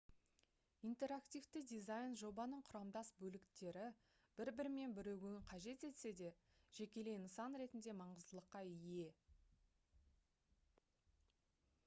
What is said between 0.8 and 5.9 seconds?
интерактивті дизайн жобаның құрамдас бөліктері бір-бірімен бірігуін қажет